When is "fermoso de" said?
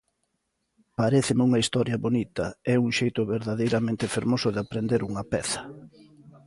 4.15-4.59